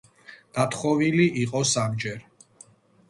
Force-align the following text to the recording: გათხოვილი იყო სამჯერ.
გათხოვილი 0.57 1.27
იყო 1.43 1.63
სამჯერ. 1.75 2.29